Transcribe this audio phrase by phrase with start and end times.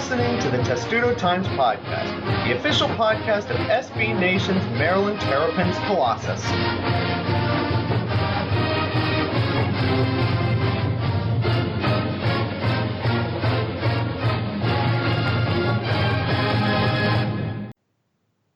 [0.00, 6.42] listening to the Testudo Times Podcast, the official podcast of SB Nation's Maryland Terrapins Colossus.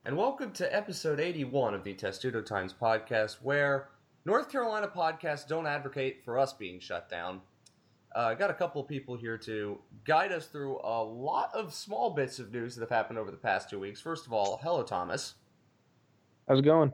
[0.07, 3.91] And welcome to episode 81 of the Testudo Times podcast, where
[4.25, 7.43] North Carolina podcasts don't advocate for us being shut down.
[8.15, 11.75] Uh, I got a couple of people here to guide us through a lot of
[11.75, 14.01] small bits of news that have happened over the past two weeks.
[14.01, 15.35] First of all, hello, Thomas.
[16.47, 16.93] How's it going?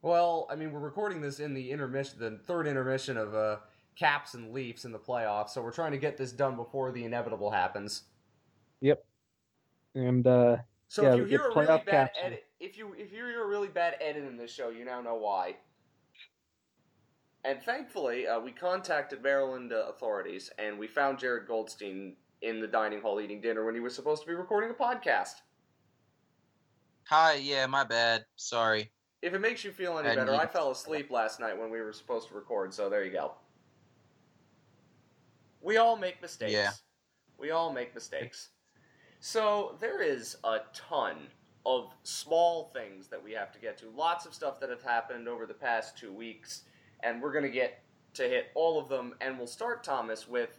[0.00, 3.56] Well, I mean, we're recording this in the intermission, the third intermission of uh,
[3.96, 7.04] Caps and Leafs in the playoffs, so we're trying to get this done before the
[7.04, 8.04] inevitable happens.
[8.80, 9.04] Yep.
[9.96, 13.24] And uh, So Yeah, if you hear a really bad edit, if you if you
[13.24, 15.56] hear a really bad edit in this show, you now know why.
[17.48, 22.66] And thankfully, uh, we contacted Maryland uh, authorities, and we found Jared Goldstein in the
[22.66, 25.36] dining hall eating dinner when he was supposed to be recording a podcast.
[27.04, 28.26] Hi, yeah, my bad.
[28.36, 28.90] Sorry.
[29.22, 31.70] If it makes you feel any And better, you- I fell asleep last night when
[31.70, 33.32] we were supposed to record, so there you go.
[35.62, 36.52] We all make mistakes.
[36.52, 36.72] Yeah.
[37.38, 38.50] We all make mistakes.
[39.20, 41.28] So there is a ton
[41.64, 43.88] of small things that we have to get to.
[43.88, 46.64] Lots of stuff that have happened over the past two weeks,
[47.02, 47.82] and we're going to get
[48.14, 49.14] to hit all of them.
[49.20, 50.58] And we'll start, Thomas, with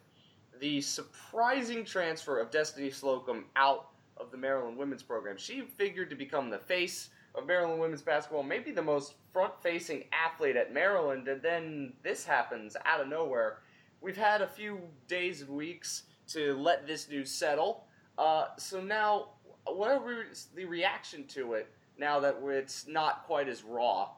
[0.59, 5.37] the surprising transfer of Destiny Slocum out of the Maryland women's program.
[5.37, 10.05] She figured to become the face of Maryland women's basketball, maybe the most front facing
[10.11, 13.59] athlete at Maryland, and then this happens out of nowhere.
[14.01, 17.85] We've had a few days and weeks to let this news settle.
[18.17, 19.29] Uh, so now,
[19.65, 21.67] whatever is the reaction to it,
[21.97, 24.09] now that it's not quite as raw?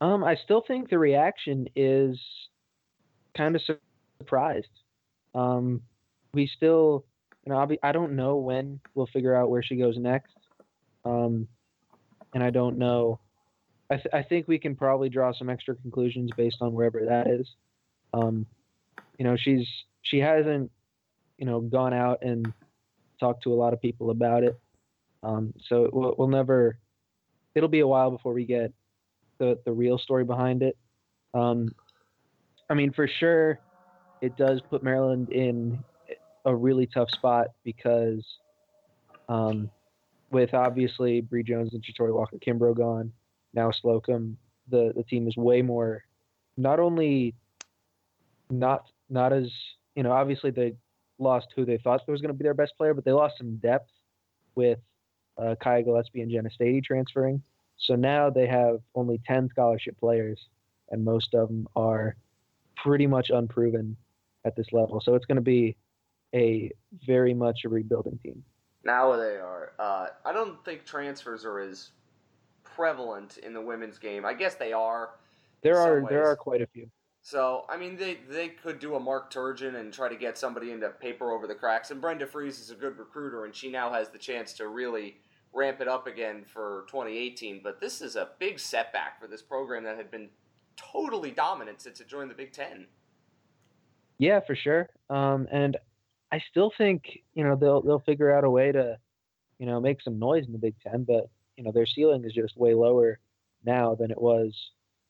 [0.00, 2.18] Um, I still think the reaction is
[3.36, 3.62] kind of
[4.18, 4.66] surprised.
[5.34, 5.82] Um,
[6.34, 7.04] we still,
[7.44, 10.36] you know, I'll be, I don't know when we'll figure out where she goes next.
[11.04, 11.48] Um,
[12.34, 13.20] and I don't know.
[13.90, 17.28] I, th- I think we can probably draw some extra conclusions based on wherever that
[17.28, 17.48] is.
[18.12, 18.46] Um,
[19.18, 19.66] you know, she's
[20.02, 20.70] she hasn't,
[21.38, 22.52] you know, gone out and
[23.18, 24.58] talked to a lot of people about it.
[25.22, 26.78] Um, so we'll, we'll never.
[27.54, 28.72] It'll be a while before we get
[29.38, 30.76] the the real story behind it.
[31.34, 31.74] Um,
[32.68, 33.60] I mean, for sure,
[34.20, 35.82] it does put Maryland in
[36.44, 38.24] a really tough spot because,
[39.28, 39.70] um,
[40.30, 43.12] with obviously Bree Jones and Shatori Walker Kimbrough gone,
[43.54, 44.36] now Slocum,
[44.68, 46.04] the the team is way more,
[46.56, 47.34] not only
[48.50, 49.50] not not as
[49.94, 50.74] you know obviously they
[51.18, 53.56] lost who they thought was going to be their best player, but they lost some
[53.56, 53.90] depth
[54.54, 54.78] with
[55.38, 57.42] uh, Kiah Gillespie and Jenna Staiti transferring.
[57.78, 60.48] So now they have only 10 scholarship players,
[60.90, 62.16] and most of them are
[62.76, 63.96] pretty much unproven
[64.44, 65.00] at this level.
[65.00, 65.76] So it's going to be
[66.34, 66.70] a
[67.06, 68.42] very much a rebuilding team.
[68.84, 69.72] Now they are.
[69.78, 71.90] Uh, I don't think transfers are as
[72.62, 74.24] prevalent in the women's game.
[74.24, 75.10] I guess they are.
[75.62, 76.88] There are there are quite a few.
[77.22, 80.70] So I mean, they they could do a Mark Turgeon and try to get somebody
[80.70, 81.90] into paper over the cracks.
[81.90, 85.16] And Brenda Frese is a good recruiter, and she now has the chance to really
[85.52, 87.60] ramp it up again for 2018.
[87.62, 90.28] But this is a big setback for this program that had been
[90.76, 92.86] totally dominant since it joined the Big Ten.
[94.18, 94.88] Yeah, for sure.
[95.10, 95.76] Um, and
[96.32, 98.98] I still think you know they'll they'll figure out a way to,
[99.58, 101.04] you know, make some noise in the Big Ten.
[101.04, 103.18] But you know their ceiling is just way lower
[103.64, 104.54] now than it was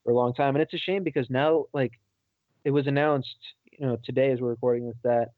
[0.03, 1.93] for a long time, and it's a shame because now like
[2.63, 3.37] it was announced,
[3.71, 5.29] you know, today as we're recording this that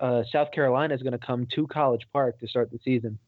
[0.00, 3.18] uh, South Carolina is going to come to College Park to start the season,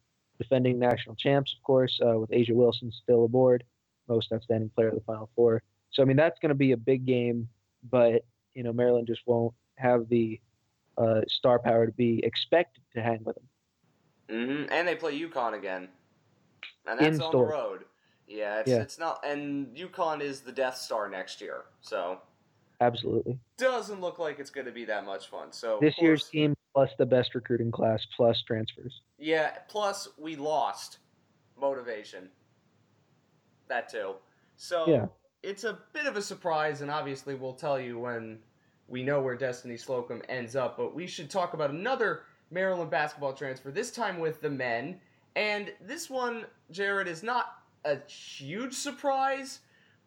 [0.42, 3.64] defending national champs, of course, uh, with A'ja Wilson still aboard,
[4.08, 5.62] most outstanding player of the Final Four.
[5.90, 7.48] So I mean that's going to be a big game,
[7.90, 10.40] but you know Maryland just won't have the
[10.98, 13.46] uh, star power to be expected to hang with them.
[14.28, 15.88] hmm And they play UConn again,
[16.86, 17.46] and that's In on store.
[17.46, 17.84] the road.
[18.26, 18.80] Yeah, it's, Yeah.
[18.80, 19.24] it's not.
[19.26, 22.20] And UConn is the Death Star next year, so
[22.80, 25.52] Absolutely, doesn't look like it's going to be that much fun.
[25.52, 29.00] So this year's team plus the best recruiting class plus transfers.
[29.18, 30.98] Yeah, plus we lost
[31.60, 32.28] motivation.
[33.68, 34.16] That too.
[34.56, 35.06] So Yeah.
[35.42, 38.42] it's a bit of a surprise, and obviously we'll tell you when
[38.88, 40.76] we know where Destiny Slocum ends up.
[40.76, 45.00] But we should talk about another Maryland basketball transfer, this time with the men.
[45.34, 49.60] And this one, Jared, is not a huge surprise,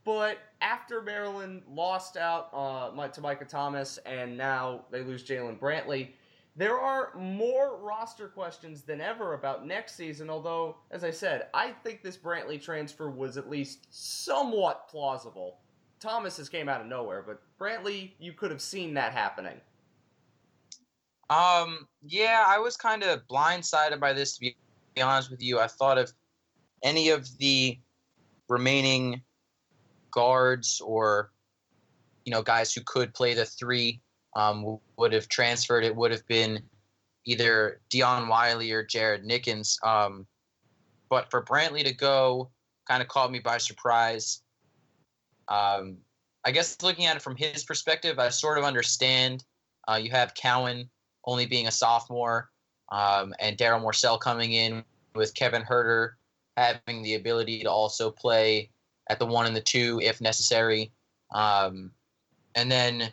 [0.03, 6.09] but after Maryland lost out uh, to Micah Thomas and now they lose Jaylen Brantley,
[6.55, 11.71] there are more roster questions than ever about next season, although, as I said, I
[11.71, 15.59] think this Brantley transfer was at least somewhat plausible.
[15.99, 19.59] Thomas has came out of nowhere, but Brantley, you could have seen that happening.
[21.29, 24.35] Um, yeah, I was kind of blindsided by this.
[24.35, 24.55] To be,
[24.95, 26.13] be honest with you, I thought of
[26.83, 27.77] any of the
[28.47, 29.21] remaining
[30.11, 31.31] guards or
[32.23, 33.99] you know guys who could play the three
[34.35, 35.83] um, would have transferred.
[35.83, 36.61] It would have been
[37.25, 39.83] either Dion Wiley or Jared Nickens.
[39.85, 40.25] Um,
[41.09, 42.49] but for Brantley to go,
[42.87, 44.41] kind of caught me by surprise.
[45.47, 45.97] Um,
[46.43, 49.43] I guess looking at it from his perspective, I sort of understand.
[49.87, 50.89] Uh, you have Cowan
[51.25, 52.49] only being a sophomore,
[52.91, 54.83] um, and Darryl Morsell coming in
[55.15, 56.11] with Kevin Huerter
[56.57, 58.69] having the ability to also play
[59.09, 60.91] at the one and the two if necessary.
[61.33, 61.91] Um,
[62.55, 63.11] and then,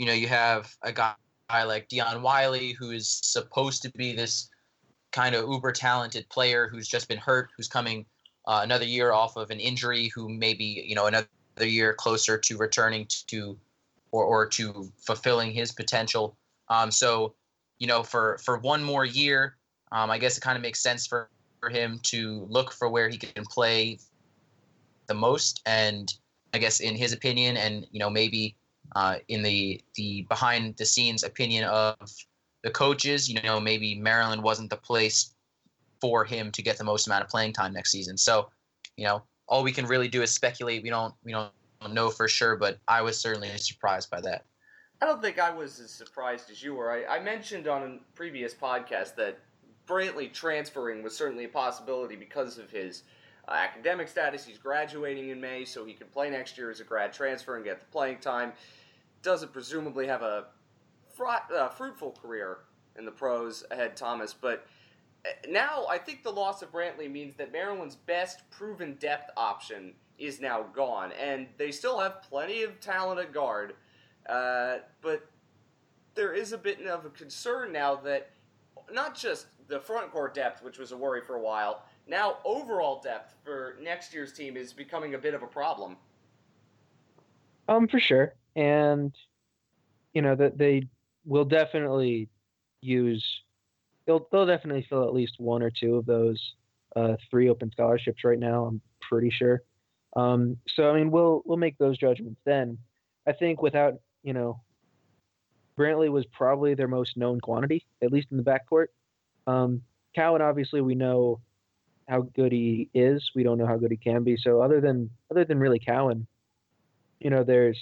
[0.00, 1.14] you know, you have a guy
[1.50, 4.48] like Dion Wiley who is supposed to be this
[5.12, 8.06] kind of uber talented player who's just been hurt, who's coming
[8.46, 12.56] uh, another year off of an injury, who maybe you know another year closer to
[12.56, 13.58] returning to
[14.10, 16.34] or, or to fulfilling his potential.
[16.70, 17.34] Um, so,
[17.78, 19.58] you know, for for one more year,
[19.92, 21.28] um, I guess it kind of makes sense for,
[21.60, 23.98] for him to look for where he can play
[25.08, 26.10] the most, and
[26.54, 28.56] I guess in his opinion, and you know maybe
[28.96, 31.96] uh, in the the behind the scenes opinion of
[32.62, 35.34] the coaches, you know, maybe Maryland wasn't the place
[36.00, 38.16] for him to get the most amount of playing time next season.
[38.16, 38.50] So,
[38.96, 40.82] you know, all we can really do is speculate.
[40.82, 41.52] We don't we don't
[41.90, 44.44] know for sure, but I was certainly surprised by that.
[45.02, 46.92] I don't think I was as surprised as you were.
[46.92, 49.38] I, I mentioned on a previous podcast that
[49.86, 53.02] Brantley transferring was certainly a possibility because of his
[53.48, 54.44] uh, academic status.
[54.44, 57.64] He's graduating in May, so he can play next year as a grad transfer and
[57.64, 58.52] get the playing time.
[59.22, 60.46] Doesn't presumably have a
[61.20, 62.58] uh, fruitful career
[62.98, 64.66] in the pros ahead, Thomas, but
[65.26, 69.92] uh, now I think the loss of Brantley means that Maryland's best proven depth option
[70.18, 73.74] is now gone, and they still have plenty of talent at guard,
[74.28, 75.28] uh, but
[76.14, 78.30] there is a bit of a concern now that
[78.92, 83.00] not just the front court depth, which was a worry for a while, now overall
[83.00, 85.96] depth for next year's team is becoming a bit of a problem.
[87.68, 89.14] Um, for sure, and
[90.12, 90.88] you know that they
[91.24, 92.28] will definitely
[92.80, 93.24] use.
[94.06, 96.40] They'll they'll definitely fill at least one or two of those
[96.96, 98.64] uh, three open scholarships right now.
[98.64, 99.62] I'm pretty sure.
[100.16, 102.78] Um, so I mean, we'll we'll make those judgments then.
[103.26, 104.60] I think without you know,
[105.78, 108.86] Brantley was probably their most known quantity, at least in the backcourt.
[109.46, 109.82] Um,
[110.14, 111.40] Cowan, obviously, we know
[112.08, 113.30] how good he is.
[113.34, 114.36] We don't know how good he can be.
[114.36, 116.26] So other than other than really Cowan,
[117.20, 117.78] you know, there's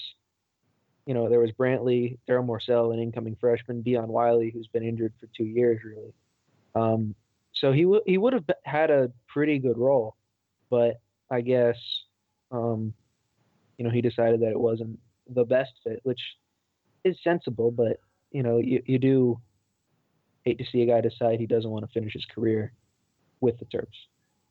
[1.08, 5.14] you know, there was Brantley, Darryl Morsell, an incoming freshman, Dion Wiley, who's been injured
[5.18, 6.12] for two years, really.
[6.74, 7.14] Um,
[7.52, 10.16] so he w- he would have had a pretty good role,
[10.68, 11.00] but
[11.30, 11.76] I guess,
[12.52, 12.92] um,
[13.78, 16.20] you know, he decided that it wasn't the best fit, which
[17.04, 17.70] is sensible.
[17.70, 18.00] But
[18.30, 19.40] you know, you you do
[20.44, 22.74] hate to see a guy decide he doesn't want to finish his career
[23.40, 23.86] with the Terps.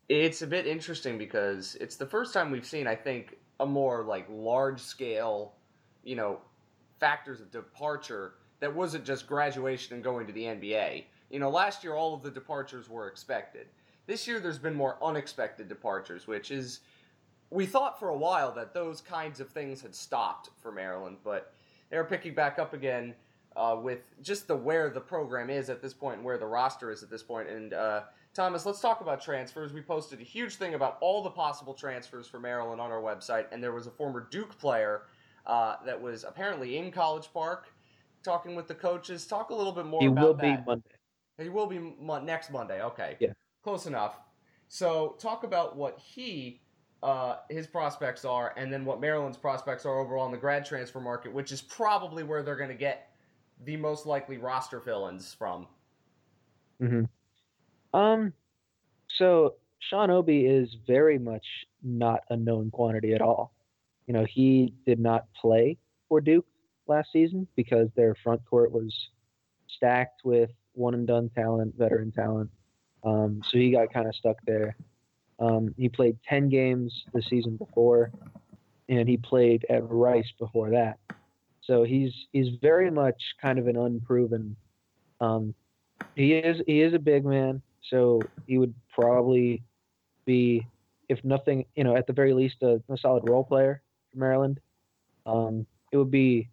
[0.08, 4.02] It's a bit interesting because it's the first time we've seen, I think, a more
[4.02, 5.54] like large scale,
[6.02, 6.40] you know,
[6.98, 11.04] factors of departure that wasn't just graduation and going to the NBA.
[11.30, 13.66] You know, last year all of the departures were expected.
[14.06, 16.80] This year there's been more unexpected departures, which is
[17.50, 21.52] we thought for a while that those kinds of things had stopped for Maryland, but
[21.90, 23.14] they're picking back up again
[23.56, 26.90] uh, with just the where the program is at this point and where the roster
[26.90, 27.48] is at this point.
[27.48, 28.02] And uh,
[28.34, 29.72] Thomas, let's talk about transfers.
[29.72, 33.46] We posted a huge thing about all the possible transfers for Maryland on our website,
[33.50, 35.02] and there was a former Duke player
[35.48, 37.68] uh, that was apparently in College Park
[38.22, 39.26] talking with the coaches.
[39.26, 40.42] Talk a little bit more he about will that.
[40.42, 40.90] be Monday.
[41.38, 41.78] He will be
[42.24, 42.82] next Monday.
[42.82, 43.16] Okay.
[43.20, 43.32] Yeah.
[43.64, 44.18] Close enough.
[44.68, 46.60] So talk about what he
[47.02, 51.00] uh, his prospects are, and then what Maryland's prospects are overall in the grad transfer
[51.00, 53.10] market, which is probably where they're going to get
[53.64, 55.66] the most likely roster fill-ins from.
[56.80, 57.04] hmm
[57.94, 58.32] Um,
[59.16, 61.44] so Sean Obi is very much
[61.82, 63.52] not a known quantity at all.
[64.08, 65.76] You know, he did not play
[66.08, 66.46] for Duke
[66.86, 69.10] last season because their front court was
[69.68, 72.50] stacked with one and done talent, veteran talent.
[73.04, 74.76] Um, so he got kind of stuck there.
[75.38, 78.10] Um, he played 10 games the season before,
[78.88, 80.98] and he played at Rice before that.
[81.60, 84.56] So he's he's very much kind of an unproven.
[85.20, 85.54] Um,
[86.14, 89.62] he is he is a big man, so he would probably
[90.24, 90.66] be,
[91.10, 93.82] if nothing, you know, at the very least, a, a solid role player
[94.18, 94.60] Maryland.
[95.26, 96.48] Um, it would be,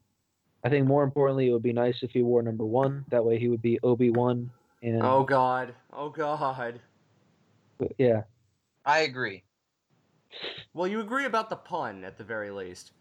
[0.63, 3.05] I think, more importantly, it would be nice if he wore number one.
[3.09, 4.49] That way, he would be Obi one.
[4.83, 5.73] And Oh God!
[5.91, 6.79] Oh God!
[7.97, 8.21] yeah,
[8.85, 9.43] I agree.
[10.73, 12.91] Well, you agree about the pun at the very least.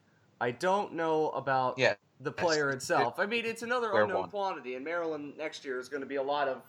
[0.41, 3.19] I don't know about Yeah, the player that's- itself.
[3.19, 4.31] I mean, it's another Square unknown one.
[4.31, 6.63] quantity, and Maryland next year is going to be a lot of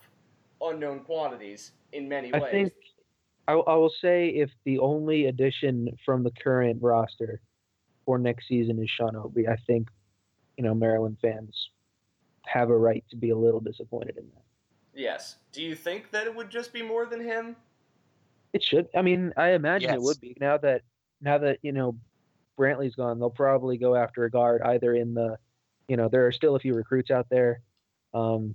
[0.60, 2.50] unknown quantities in many I ways.
[2.50, 2.72] think
[3.48, 7.40] I, I will say if the only addition from the current roster
[8.06, 9.88] for next season is Sean Obi, I think
[10.56, 11.70] you know Maryland fans
[12.46, 14.44] have a right to be a little disappointed in that.
[14.94, 15.36] Yes.
[15.52, 17.56] Do you think that it would just be more than him?
[18.54, 18.88] It should.
[18.94, 19.96] I mean, I imagine Yes.
[19.96, 20.82] it would be now that
[21.20, 21.98] now that you know
[22.56, 23.18] Brantley's gone.
[23.18, 25.36] They'll probably go after a guard either in the,
[25.88, 27.60] you know, there are still a few recruits out there.
[28.14, 28.54] Um,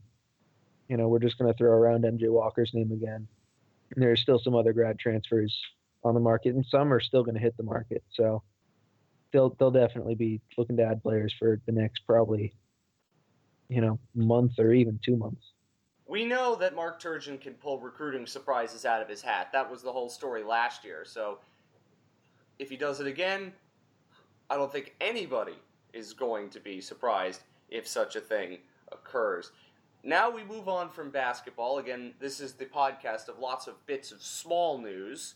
[0.87, 3.27] you know, we're just going to throw around MJ Walker's name again.
[3.93, 5.55] And there's still some other grad transfers
[6.03, 8.03] on the market, and some are still going to hit the market.
[8.11, 8.41] So
[9.31, 12.53] they'll they'll definitely be looking to add players for the next probably,
[13.69, 15.53] you know, month or even two months.
[16.07, 19.49] We know that Mark Turgeon can pull recruiting surprises out of his hat.
[19.53, 21.05] That was the whole story last year.
[21.05, 21.39] So
[22.59, 23.53] if he does it again,
[24.49, 25.55] I don't think anybody
[25.93, 28.57] is going to be surprised if such a thing
[28.91, 29.51] occurs.
[30.03, 31.77] Now we move on from basketball.
[31.77, 35.35] Again, this is the podcast of lots of bits of small news.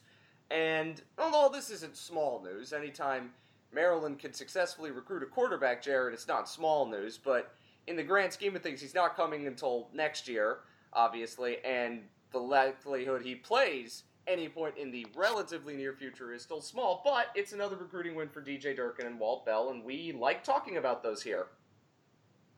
[0.52, 3.32] And although this isn't small news, anytime
[3.75, 7.53] Maryland can successfully recruit a quarterback, Jared, it's not small news, but
[7.88, 10.60] in the grand scheme of things, he's not coming until next year,
[10.94, 12.01] obviously, and
[12.32, 17.27] the likelihood he plays any point in the relatively near future is still small, but
[17.36, 21.03] it's another recruiting win for DJ Durkin and Walt Bell, and we like talking about
[21.03, 21.48] those here.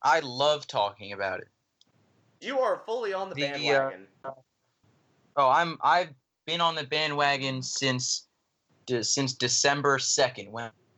[0.01, 1.47] I love talking about it.
[2.39, 4.07] You are fully on the The, uh, bandwagon.
[5.35, 6.13] Oh, I'm I've
[6.45, 8.27] been on the bandwagon since
[8.85, 10.51] de- since December second,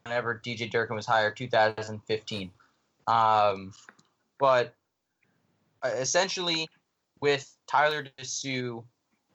[0.04, 2.52] whenever DJ Durkin was hired, 2015.
[3.08, 3.74] Um,
[4.40, 4.74] but
[5.84, 6.68] uh, essentially,
[7.22, 8.84] with Tyler DeSue,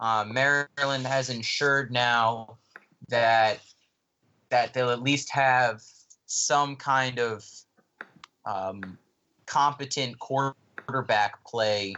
[0.00, 2.58] uh, Maryland has ensured now
[3.08, 3.60] that
[4.50, 5.82] that they'll at least have
[6.26, 7.44] some kind of
[8.46, 8.98] um,
[9.46, 11.94] competent quarterback play.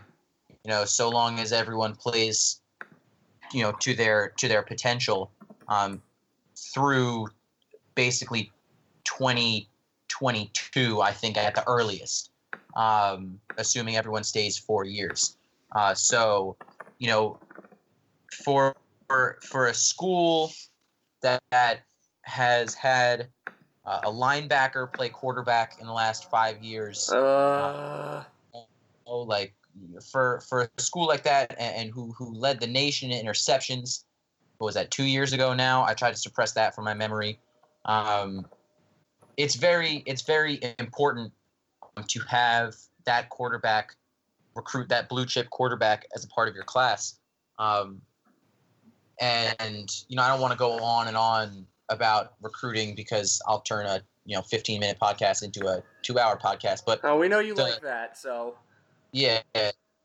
[0.64, 2.60] You know, so long as everyone plays
[3.52, 5.30] you know to their to their potential
[5.68, 6.02] um,
[6.56, 7.28] through
[7.94, 8.52] basically
[9.18, 12.30] 2022 i think at the earliest
[12.76, 15.38] um, assuming everyone stays four years.
[15.74, 16.56] Uh, so
[16.98, 17.38] you know
[18.44, 18.76] for
[19.08, 20.52] for, a school
[21.22, 21.80] that, that
[22.22, 23.28] has had
[23.84, 28.24] uh, a linebacker play quarterback in the last five years Uh,
[29.06, 29.54] know, like
[30.10, 34.04] for for a school like that and, and who who led the nation in interceptions
[34.58, 35.84] what was that two years ago now?
[35.84, 37.38] I tried to suppress that from my memory.
[37.84, 38.46] Um,
[39.36, 41.32] it's very it's very important
[42.08, 42.74] to have
[43.04, 43.96] that quarterback
[44.54, 47.18] recruit that blue chip quarterback as a part of your class.
[47.58, 48.00] Um,
[49.18, 53.60] and you know i don't want to go on and on about recruiting because i'll
[53.60, 57.28] turn a you know 15 minute podcast into a two hour podcast but oh, we
[57.28, 58.56] know you The- like that, so.
[59.12, 59.40] Yeah,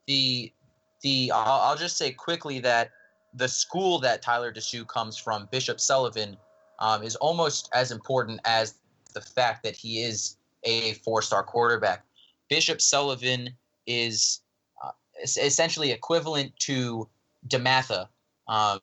[0.08, 0.54] the
[1.02, 2.92] the I'll, I'll just say quickly that
[3.34, 6.38] the school that Tyler DeSue comes from, Bishop Sullivan,
[6.80, 8.76] um, is almost as important as
[9.14, 12.06] the fact that he is a four-star quarterback.
[12.50, 13.50] Bishop Sullivan
[13.88, 14.42] is
[14.84, 14.92] uh,
[15.22, 17.08] es- essentially equivalent to
[17.48, 18.08] DeMatha
[18.48, 18.80] um,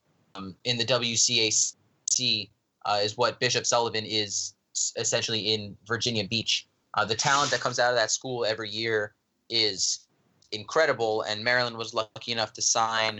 [0.63, 2.49] in the WCAC.
[2.85, 4.55] Uh, is what Bishop Sullivan is
[4.97, 6.67] essentially in Virginia Beach.
[6.95, 9.13] Uh, the talent that comes out of that school every year
[9.49, 10.07] is
[10.51, 11.21] incredible.
[11.23, 13.19] And Maryland was lucky enough to sign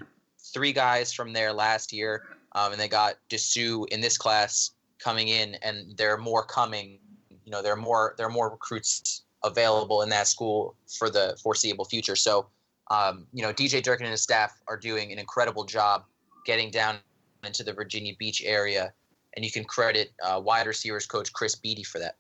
[0.54, 2.24] three guys from there last year,
[2.54, 7.00] um, and they got DeSue in this class coming in, and there are more coming.
[7.46, 11.38] You know, there are more there are more recruits available in that school for the
[11.41, 12.15] foreseeable future.
[12.15, 12.48] So,
[12.91, 16.03] um, you know, DJ Durkin and his staff are doing an incredible job
[16.46, 16.98] getting down
[17.46, 18.94] into the Virginia Beach area,
[19.36, 22.15] and you can credit uh, wide receivers coach Chris Beatty for that.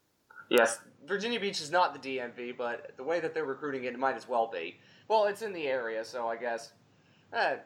[0.49, 3.99] Yes, Virginia Beach is not the DMV, but the way that they're recruiting it, it
[3.99, 4.77] might as well be.
[5.07, 6.71] Well, it's in the area, so I guess.
[7.33, 7.57] Eh,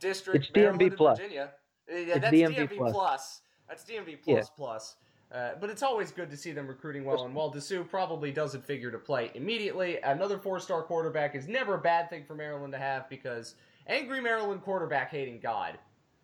[0.00, 1.18] District It's DMV and plus.
[1.18, 1.50] Virginia.
[1.88, 2.92] Yeah, It's that's DMV DMV, plus.
[2.92, 3.40] plus.
[3.68, 4.34] That's DMV Yeah.
[4.36, 4.96] plus plus.
[5.32, 7.24] Uh, but it's always good to see them recruiting well.
[7.24, 11.80] And while DeSue probably doesn't figure to play immediately, another four-star quarterback is never a
[11.80, 13.56] bad thing for Maryland to have because
[13.88, 15.78] angry Maryland quarterback hating God.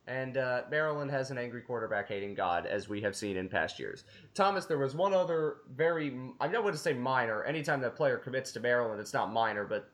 [0.06, 3.78] And uh, Maryland has an angry quarterback hating God, as we have seen in past
[3.78, 4.04] years.
[4.34, 6.08] Thomas, there was one other very,
[6.40, 7.44] I'm not going to say minor.
[7.44, 9.90] Anytime that player commits to Maryland, it's not minor, but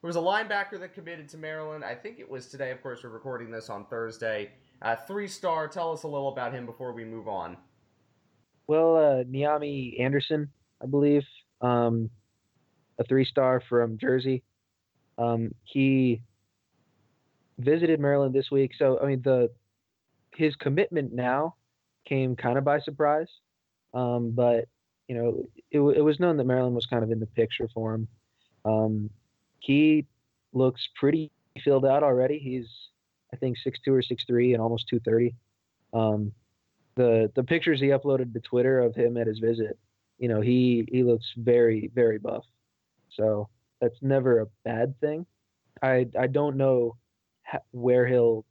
[0.00, 1.84] there was a linebacker that committed to Maryland.
[1.84, 2.70] I think it was today.
[2.70, 4.50] Of course, we're recording this on Thursday.
[4.82, 5.68] Uh, three star.
[5.68, 7.56] Tell us a little about him before we move on.
[8.66, 10.50] Well, uh, Niami Anderson,
[10.82, 11.22] I believe,
[11.60, 12.10] um,
[12.98, 14.42] a three star from Jersey.
[15.18, 16.22] Um, he
[17.58, 19.50] visited Maryland this week, so I mean the
[20.34, 21.54] his commitment now
[22.04, 23.28] came kind of by surprise,
[23.94, 24.66] um, but
[25.08, 27.94] you know, it, it was known that Maryland was kind of in the picture for
[27.94, 28.08] him.
[28.64, 29.10] Um,
[29.58, 30.06] he
[30.54, 31.30] looks pretty
[31.62, 32.38] filled out already.
[32.38, 32.68] He's,
[33.32, 35.34] I think, six two or six three and almost two thirty.
[35.92, 36.32] Um,
[36.94, 39.78] the the pictures he uploaded to Twitter of him at his visit,
[40.18, 42.44] you know, he he looks very very buff.
[43.10, 43.48] So
[43.80, 45.26] that's never a bad thing.
[45.82, 46.96] I I don't know
[47.72, 48.44] where he'll,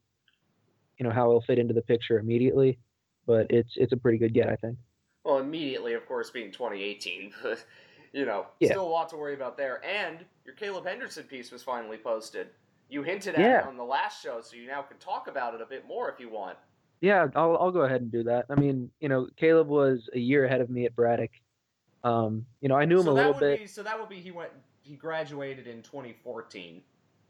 [0.98, 2.78] you know, how he'll fit into the picture immediately,
[3.26, 4.78] but it's it's a pretty good get, I think.
[5.24, 7.64] Well, immediately, of course, being 2018, but
[8.12, 8.70] you know, Yeah.
[8.70, 9.82] still a lot to worry about there.
[9.84, 12.48] And your Caleb Henderson piece was finally posted.
[12.88, 13.60] You hinted at Yeah.
[13.60, 16.10] it on the last show, so you now can talk about it a bit more
[16.10, 16.58] if you want.
[17.00, 18.46] Yeah, I'll I'll go ahead and do that.
[18.50, 21.30] I mean, you know, Caleb was a year ahead of me at Braddock.
[22.04, 23.58] Um, you know, I knew him so a that little would bit.
[23.60, 24.50] be so that would be he went
[24.82, 26.82] he graduated in 2014.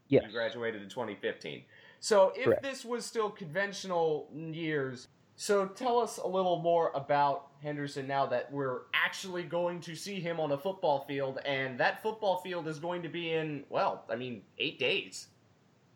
[0.09, 0.23] Yes.
[0.25, 1.63] He graduated in 2015.
[1.99, 2.61] So if Correct.
[2.63, 8.51] this was still conventional years, so tell us a little more about Henderson now that
[8.51, 12.77] we're actually going to see him on a football field, and that football field is
[12.79, 15.27] going to be in well, I mean, eight days.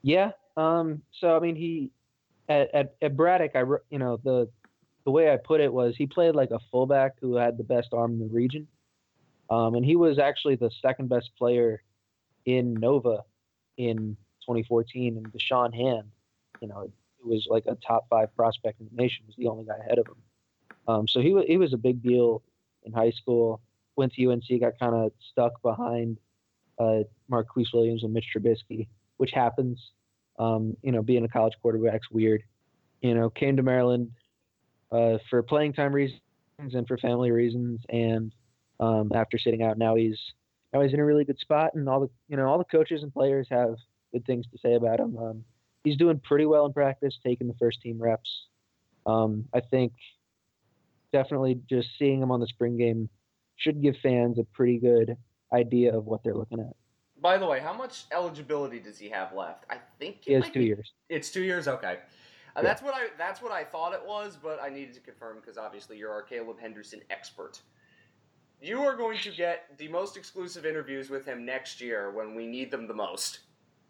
[0.08, 0.32] Yeah.
[0.56, 1.02] Um.
[1.20, 1.92] So I mean, he
[2.48, 4.50] at at, at Braddock, I you know the
[5.04, 7.90] the way I put it was he played like a fullback who had the best
[7.92, 8.68] arm in the region.
[9.50, 11.82] Um, and he was actually the second best player
[12.46, 13.24] in Nova
[13.78, 16.10] in 2014, and Deshaun Hand,
[16.62, 16.90] you know,
[17.22, 20.00] who was like a top five prospect in the nation, was the only guy ahead
[20.00, 20.16] of him.
[20.88, 22.42] Um, so he was he was a big deal
[22.84, 23.60] in high school.
[23.98, 26.18] Went to UNC, got kind of stuck behind
[26.80, 27.00] uh,
[27.30, 28.88] Marquise Williams and Mitch Trubisky,
[29.18, 29.80] which happens.
[30.40, 32.44] Um, you know, being a college quarterback's weird.
[33.02, 34.12] You know, came to Maryland
[34.92, 36.22] uh, for playing time reasons
[36.60, 38.34] and for family reasons, and
[38.80, 40.18] um, after sitting out, now he's
[40.74, 43.04] now he's in a really good spot, and all the you know all the coaches
[43.04, 43.76] and players have
[44.14, 45.18] good things to say about him.
[45.18, 45.44] Um,
[45.84, 48.30] he's doing pretty well in practice, taking the first team reps.
[49.06, 49.94] Um, I think
[51.14, 53.10] definitely just seeing him on the spring game
[53.56, 55.18] should give fans a pretty good
[55.54, 56.76] idea of what they're looking at.
[57.20, 59.66] By the way, how much eligibility does he have left?
[59.70, 60.94] I think He it has two be- years.
[61.10, 61.68] It's two years.
[61.68, 61.98] Okay, uh,
[62.58, 62.62] Yeah.
[62.62, 65.58] that's what I that's what I thought it was, but I needed to confirm because
[65.58, 67.62] obviously you're our Caleb Henderson expert.
[68.62, 72.48] You are going to get the most exclusive interviews with him next year when we
[72.48, 73.40] need them the most.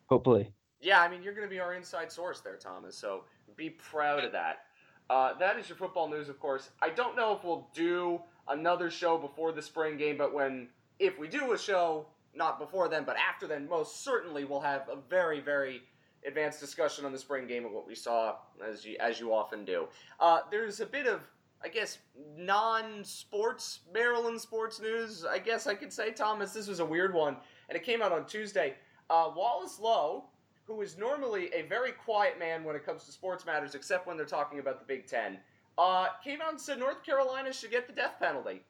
[0.08, 2.98] Hopefully, Yeah, I mean you're going to be our inside source there, Thomas.
[2.98, 4.66] So be proud of that.
[5.10, 6.70] Uh, that is your football news, of course.
[6.82, 11.18] I don't know if we'll do another show before the spring game, but when if
[11.18, 12.08] we do a show,
[12.38, 15.82] not before then, but after then, most certainly we'll have a very, very
[16.26, 19.66] advanced discussion on the spring game of what we saw, as you as you often
[19.66, 19.88] do.
[20.20, 21.22] Uh, there's a bit of,
[21.64, 21.98] I guess,
[22.38, 25.26] non-sports Maryland sports news.
[25.26, 27.38] I guess I could say, Thomas, this was a weird one,
[27.70, 28.76] and it came out on Tuesday.
[29.10, 30.26] Uh, Wallace Loh,
[30.66, 34.18] who is normally a very quiet man when it comes to sports matters, except when
[34.18, 35.40] they're talking about the Big Ten,
[35.78, 38.62] uh, came out and said North Carolina should get the death penalty.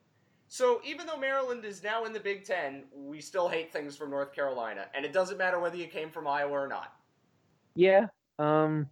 [0.48, 4.10] So even though Maryland is now in the Big Ten, we still hate things from
[4.10, 6.94] North Carolina, and it doesn't matter whether you came from Iowa or not.
[7.74, 8.06] yeah.
[8.38, 8.88] Um,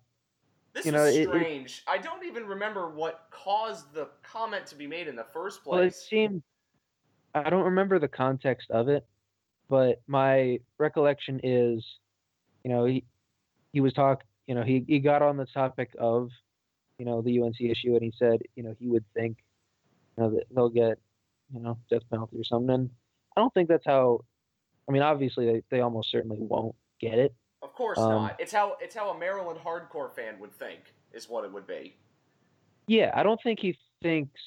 [0.74, 1.82] This You is know, it- it- strange.
[1.86, 5.78] I don't even remember what caused the comment to be made in the first Well,
[5.78, 5.96] it place.
[6.06, 6.42] seemed.
[7.34, 9.06] I don't remember the context of it,
[9.68, 11.82] but my recollection is,
[12.62, 13.04] you know, he
[13.72, 14.22] he was talk.
[14.46, 16.30] You know, he he got on the topic of,
[16.98, 19.42] you know, the UNC issue, and he said, you know, he would think,
[20.18, 20.98] you know, that they'll get,
[21.52, 22.74] you know, death penalty or something.
[22.74, 22.90] And
[23.36, 24.20] I don't think that's how.
[24.88, 27.34] I mean, obviously, they, they almost certainly won't get it.
[27.62, 28.36] of course um, not.
[28.40, 30.80] It's how it's how a Maryland hardcore fan would think
[31.12, 31.96] is what it would be.
[32.86, 34.40] Yeah, I don't think he thinks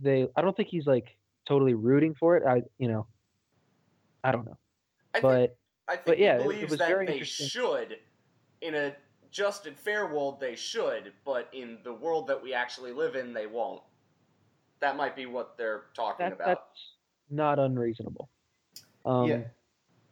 [0.00, 0.26] they.
[0.36, 2.42] I don't think he's like totally rooting for it.
[2.46, 3.06] I, you know,
[4.24, 4.58] I don't know,
[5.14, 5.56] I think but.
[5.90, 7.96] I think But yeah, it- he it believes was that very they should,
[8.60, 8.94] in a
[9.30, 13.32] just and fair world, they should, but in the world that we actually live in,
[13.32, 13.82] they won't.
[14.80, 16.46] That might be what they're talking that, about.
[16.46, 16.92] that's
[17.30, 18.28] not unreasonable.
[19.04, 19.40] Um, Yeah.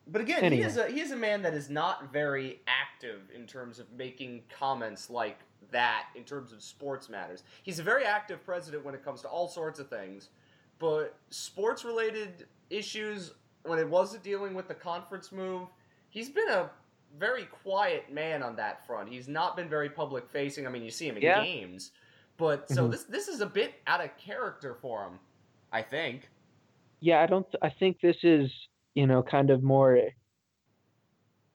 [0.08, 3.44] But again, he is a he is a man that is not very active in
[3.44, 5.40] terms of making comments like
[5.72, 7.42] that in terms of sports matters.
[7.64, 10.28] He's a very active president when it comes to all sorts of things,
[10.78, 13.32] but sports related issues
[13.64, 15.68] when it wasn't dealing with the conference move,
[16.08, 16.70] he's been a
[17.18, 19.08] very quiet man on that front.
[19.08, 20.66] He's not been very public facing.
[20.66, 21.42] I mean, you see him in Yeah.
[21.42, 21.92] games,
[22.36, 22.90] but so Mhm.
[22.92, 25.18] this this is a bit out of character for him,
[25.72, 26.28] I think.
[27.00, 27.46] yeah, I don't.
[27.62, 28.50] I think this is
[28.94, 30.00] you know kind of more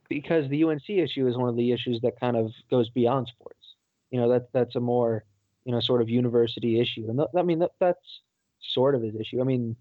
[0.10, 3.76] because the UNC issue is one of the issues that kind of goes beyond sports.
[4.12, 5.24] You know that that's a more
[5.66, 8.22] you know sort of university issue, and th- I mean that that's
[8.62, 9.42] sort of his issue.
[9.42, 9.76] I mean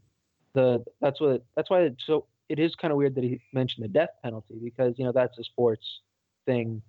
[0.54, 3.84] the that's what that's why it's so it is kind of weird that he mentioned
[3.84, 6.00] the death penalty because you know that's a sports
[6.46, 6.82] thing,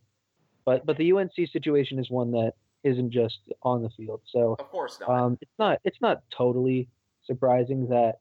[0.65, 4.22] but but the UNC situation is one that isn't just on the field.
[4.28, 5.10] So Of course not.
[5.10, 6.88] um, it's not it's not totally
[7.24, 8.15] surprising that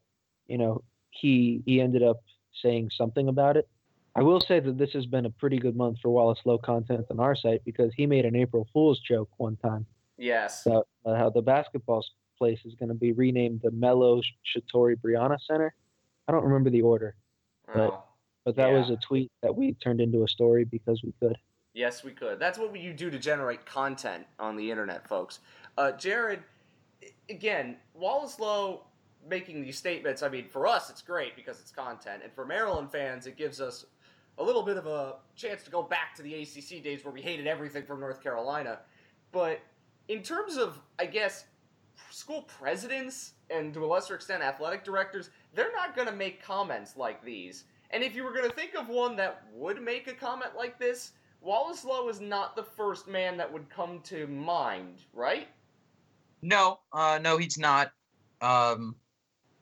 [0.46, 2.20] you know, he he ended up
[2.62, 3.68] saying something about it.
[4.16, 7.07] I will say that this has been a pretty good month for Wallace Loh content
[7.11, 9.87] on our site because he made an April Fool's joke one time
[10.18, 10.66] Yes.
[10.66, 12.05] about uh, how the basketball
[12.37, 15.73] place is going to be renamed the Melo Shatori Brionna Center.
[16.27, 17.14] I don't remember the order,
[17.73, 18.03] Oh.
[18.44, 21.37] but that was a tweet that we turned into a story because we could.
[21.72, 22.38] Yes, we could.
[22.38, 25.38] That's what you do to generate content on the internet, folks.
[25.78, 26.42] Uh, Jared,
[27.28, 28.83] again, Wallace Loh
[29.28, 30.22] making these statements.
[30.22, 33.61] I mean, for us, it's great because it's content, and for Maryland fans, it gives
[33.61, 33.87] us
[34.38, 37.20] a little bit of a chance to go back to the ACC days where we
[37.20, 38.80] hated everything from North Carolina.
[39.33, 39.61] But
[40.09, 41.44] in terms of, I guess,
[42.11, 46.96] school presidents and to a lesser extent athletic directors, they're not going to make comments
[46.96, 47.64] like these.
[47.90, 50.78] And if you were going to think of one that would make a comment like
[50.78, 55.48] this, Wallace Loh is not the first man that would come to mind, right?
[56.42, 57.92] No, uh, no, he's not.
[58.40, 58.94] Um,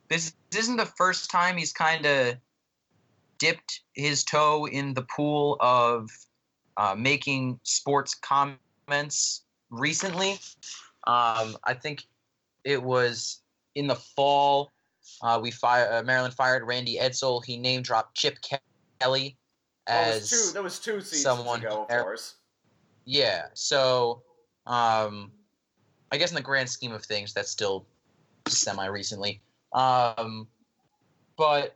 [0.09, 2.35] this, isn't the first time he's kind of
[3.37, 6.09] dipped his toe in the pool of
[6.77, 10.33] uh, making sports comments recently.
[11.07, 12.03] Um, I think
[12.63, 13.41] it was
[13.75, 14.71] in the fall.
[15.21, 17.43] Uh, we fire uh, Maryland fired Randy Edsall.
[17.43, 18.37] He name dropped Chip
[18.99, 19.37] Kelly
[19.89, 20.53] as two.
[20.53, 22.35] That was two seasons someone ago, of course.
[23.05, 23.45] Yeah.
[23.53, 24.23] So,
[24.65, 25.31] um,
[26.11, 27.85] I guess in the grand scheme of things, that's still
[28.47, 29.41] semi recently.
[29.73, 30.47] Um,
[31.37, 31.75] but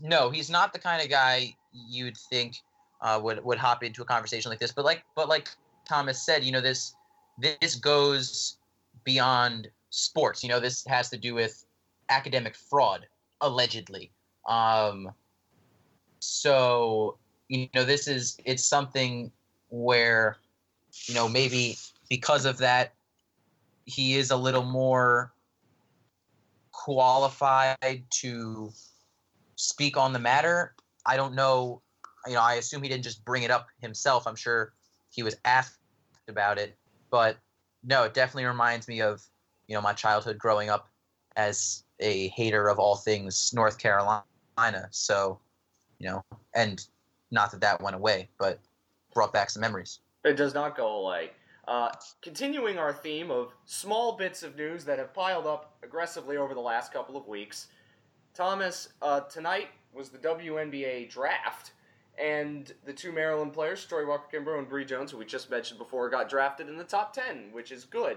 [0.00, 2.56] no, he's not the kind of guy you'd think
[3.00, 4.72] uh, would would hop into a conversation like this.
[4.72, 5.48] But like, but like
[5.88, 6.94] Thomas said, you know, this
[7.38, 8.58] this goes
[9.04, 10.42] beyond sports.
[10.42, 11.64] You know, this has to do with
[12.08, 13.06] academic fraud,
[13.40, 14.12] allegedly.
[14.48, 15.10] Um,
[16.26, 19.30] so you know, this is it's something
[19.68, 20.36] where
[21.06, 21.76] you know maybe
[22.08, 22.94] because of that
[23.84, 25.32] he is a little more
[26.72, 28.70] qualified to
[29.54, 30.74] speak on the matter.
[31.06, 31.82] I don't know
[32.26, 34.26] you know i assume he didn't just bring it up himself.
[34.26, 34.72] I'm sure
[35.10, 35.78] he was asked
[36.28, 36.76] about it.
[37.10, 37.38] But
[37.84, 39.22] no it definitely reminds me of
[39.68, 40.88] you know my childhood growing up
[41.36, 44.24] as a hater of all things north carolina.
[44.90, 45.38] So
[45.98, 46.86] you know and
[47.30, 48.60] not that that went away but
[49.14, 51.30] brought back some memories It does not go away.
[51.68, 56.52] Uh, continuing our theme of small bits of news that have piled up aggressively over
[56.52, 57.68] the last couple of weeks,
[58.34, 61.72] Thomas, uh, tonight was the WNBA draft,
[62.18, 65.78] and the two Maryland players, Shatori Walker Kimbrough and Bree Jones, who we just mentioned
[65.78, 68.16] before, got drafted in the top 10, which is good.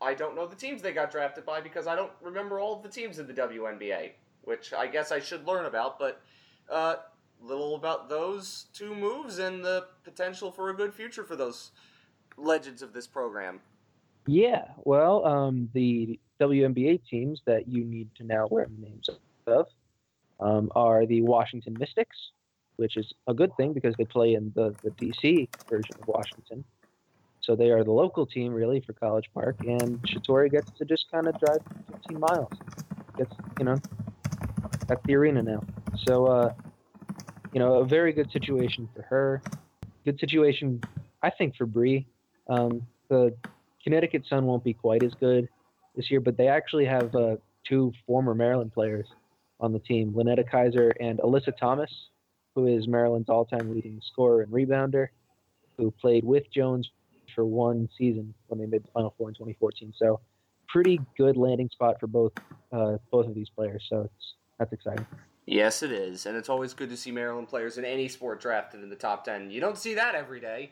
[0.00, 2.82] I don't know the teams they got drafted by because I don't remember all of
[2.82, 4.10] the teams in the WNBA,
[4.42, 6.20] which I guess I should learn about, but
[6.70, 6.96] uh,
[7.42, 11.72] little about those two moves and the potential for a good future for those
[12.36, 13.60] legends of this program.
[14.26, 19.08] Yeah, well, um, the WNBA teams that you need to now learn the names
[19.46, 19.66] of
[20.38, 22.16] um, are the Washington Mystics,
[22.76, 26.64] which is a good thing because they play in the, the DC version of Washington.
[27.40, 31.10] So they are the local team, really, for College Park, and Shatori gets to just
[31.10, 31.58] kind of drive
[31.90, 32.52] 15 miles.
[33.18, 33.76] Gets, you know,
[34.88, 35.62] at the arena now.
[36.06, 36.54] So, uh,
[37.52, 39.42] you know, a very good situation for her.
[40.04, 40.80] Good situation,
[41.22, 42.06] I think, for Bree.
[42.48, 43.34] Um, the
[43.84, 45.48] Connecticut Sun won't be quite as good
[45.94, 47.36] this year, but they actually have uh,
[47.68, 49.06] two former Maryland players
[49.60, 51.90] on the team, Lynetta Kizer and Alyssa Thomas,
[52.54, 55.08] who is Maryland's all-time leading scorer and rebounder,
[55.78, 56.90] who played with Jones
[57.34, 59.94] for one season when they made the Final Four in 2014.
[59.96, 60.20] So,
[60.68, 62.32] pretty good landing spot for both
[62.72, 63.84] uh, both of these players.
[63.88, 65.06] So it's that's exciting.
[65.46, 68.82] Yes, it is, and it's always good to see Maryland players in any sport drafted
[68.82, 69.50] in the top ten.
[69.50, 70.70] You don't see that every day.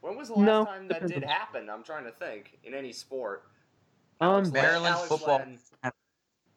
[0.00, 1.68] When was the last No, time that did happen?
[1.68, 3.44] I'm trying to think in any sport.
[4.20, 5.58] Um, Alex Len- Maryland Alex football Len-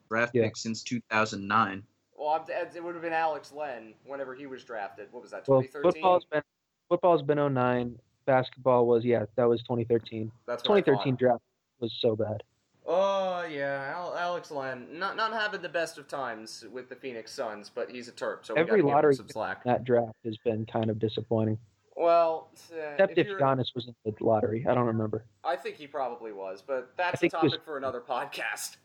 [0.10, 0.44] draft Yeah.
[0.44, 1.84] pick since 2009.
[2.18, 5.12] well, it would have been Alex Len whenever he was drafted.
[5.12, 5.48] What was that?
[5.48, 5.92] well, 2013.
[6.02, 6.42] football's been
[6.90, 8.00] football's been 09.
[8.26, 10.32] Basketball was yeah, that was 2013.
[10.48, 10.86] That's what I thought.
[11.04, 11.44] 2013 draft
[11.80, 12.42] was so bad.
[12.88, 17.32] Oh yeah, Al- Alex Len, not not having the best of times with the Phoenix
[17.32, 19.64] Suns, but he's a Terp, so we Every gotta give him lottery some slack.
[19.64, 21.58] That draft has been kind of disappointing.
[21.96, 24.66] Well, uh, Except if if Giannis was in the lottery.
[24.70, 25.26] I don't remember.
[25.44, 28.78] I think he probably was, but that's a he was- topic for another podcast.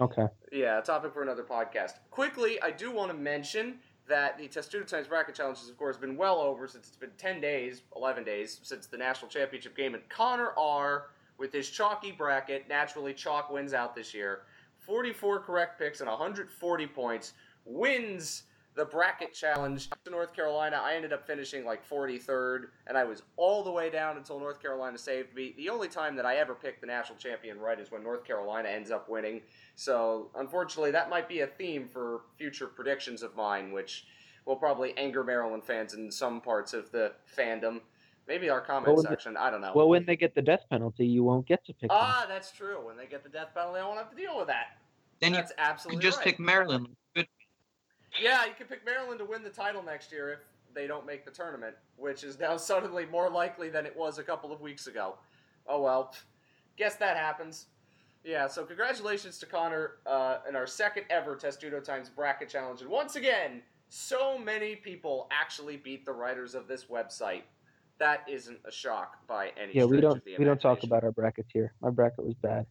[0.00, 0.26] Okay.
[0.50, 1.92] Yeah, a topic for another podcast.
[2.10, 5.98] Quickly, I do want to mention that the Testudo Times Bracket Challenge has, of course,
[5.98, 9.94] been well over since it's been 10 days, 11 days since the national championship game.
[9.94, 14.42] And Connor R., with his chalky bracket, naturally, chalk wins out this year.
[14.78, 17.32] 44 correct picks and 140 points,
[17.64, 20.80] wins the bracket challenge to North Carolina.
[20.82, 24.60] I ended up finishing like 43rd, and I was all the way down until North
[24.60, 25.54] Carolina saved me.
[25.56, 28.68] The only time that I ever picked the national champion right is when North Carolina
[28.68, 29.40] ends up winning.
[29.74, 34.06] So, unfortunately, that might be a theme for future predictions of mine, which
[34.46, 37.80] will probably anger Maryland fans in some parts of the fandom.
[38.30, 39.36] Maybe our comment Well, section.
[39.36, 39.72] I don't know.
[39.74, 41.98] Well, when they get the death penalty, you won't get to pick them.
[42.00, 42.86] ah, that's true.
[42.86, 44.78] When they get the death penalty, I won't have to deal with that.
[45.18, 46.26] Then you absolutely can just right.
[46.28, 46.86] pick Maryland.
[47.16, 47.26] Good.
[48.22, 50.38] Yeah, you can pick Maryland to win the title next year if
[50.72, 54.22] they don't make the tournament, which is now suddenly more likely than it was a
[54.22, 55.16] couple of weeks ago.
[55.66, 56.14] Oh well,
[56.76, 57.66] guess that happens.
[58.22, 62.80] Yeah, so congratulations to Connor uh, in our second ever Testudo Times Bracket Challenge.
[62.80, 67.42] And once again, so many people actually beat the writers of this website.
[68.00, 71.04] That isn't a shock by any yeah, we don't of the we don't talk about
[71.04, 71.74] our brackets here.
[71.82, 72.64] My bracket was bad.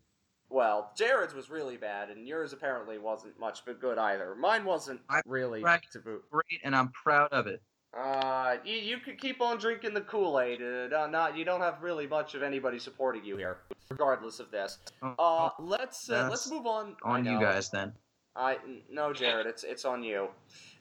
[0.49, 4.33] Well, Jared's was really bad, and yours apparently wasn't much but good either.
[4.33, 6.23] Mine wasn't I- really bracket- to boot.
[6.31, 7.61] Great, and I'm proud of it.
[7.95, 10.61] Uh, you, you could keep on drinking the Kool Aid.
[10.61, 13.57] Uh, not you don't have really much of anybody supporting you here,
[13.91, 14.79] regardless of this.
[15.03, 16.95] Uh, let's uh, let's move on.
[17.03, 17.93] On you guys then.
[18.35, 18.57] I
[18.91, 20.29] no, Jared, it's it's on you.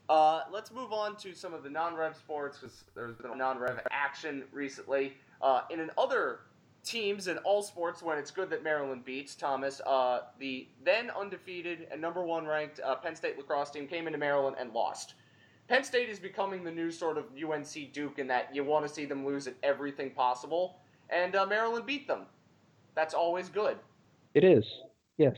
[0.08, 3.80] Uh, let's move on to some of the non-rev sports because there's been a non-rev
[3.90, 5.14] action recently.
[5.42, 6.40] Uh, in other
[6.82, 11.88] teams in all sports, when it's good that Maryland beats Thomas, uh, the then undefeated
[11.92, 15.14] and number one ranked uh, Penn State lacrosse team came into Maryland and lost.
[15.68, 18.92] Penn State is becoming the new sort of UNC Duke in that you want to
[18.92, 20.78] see them lose at everything possible,
[21.10, 22.22] and uh, Maryland beat them.
[22.94, 23.76] That's always good.
[24.32, 24.64] It is.
[25.18, 25.36] Yes.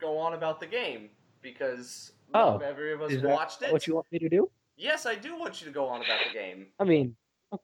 [0.00, 1.10] Go on about the game
[1.42, 3.72] because Oh, not every of us Is that watched it.
[3.72, 4.50] what you want me to do?
[4.76, 6.66] Yes, I do want you to go on about the game.
[6.78, 7.16] I mean,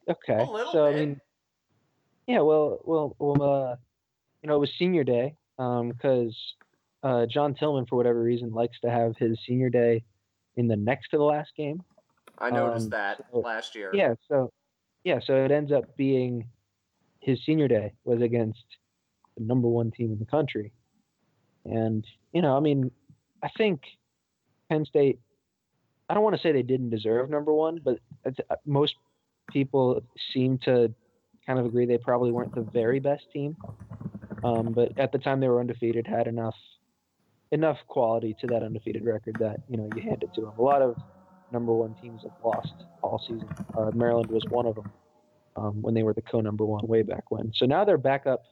[0.09, 0.35] okay.
[0.39, 0.97] A little so bit.
[0.97, 1.21] I mean,
[2.27, 2.41] yeah.
[2.41, 3.43] Well, well, well.
[3.43, 3.77] Uh,
[4.43, 6.37] you know, it was senior day um, because
[7.03, 10.03] uh, John Tillman, for whatever reason, likes to have his senior day
[10.57, 11.83] in the next to the last game.
[12.39, 13.91] I noticed Um, that so- last year.
[13.95, 14.15] Yeah.
[14.29, 14.53] So,
[15.05, 15.21] yeah.
[15.25, 16.47] So it ends up being
[17.21, 18.65] his senior day was against
[19.37, 20.73] the number one team in the country,
[21.65, 22.91] and you know, I mean,
[23.43, 23.81] I think
[24.69, 25.19] Penn State.
[26.09, 28.95] I don't want to say they didn't deserve number one, but uh, most
[29.51, 30.93] people seem to
[31.47, 33.57] kind of agree they probably weren't the very best team.
[34.43, 36.55] Um, but at the time they were undefeated, had enough
[37.51, 40.53] enough quality to that undefeated record that you know you hand it to them.
[40.59, 40.97] A lot of
[41.53, 43.49] number one teams have lost all season.
[43.79, 44.91] Uh, Maryland was one of them
[45.57, 47.53] um, when they were the co-number one way back when.
[47.55, 48.43] So now they're back up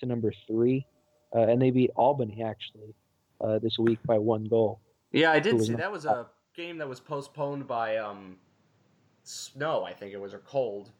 [0.00, 0.86] to number three,
[1.34, 2.94] uh, and they beat Albany actually
[3.40, 4.80] uh, this week by one goal.
[5.12, 8.36] Yeah, I did see that was a game that was postponed by um
[9.24, 10.90] snow, I think it was or cold.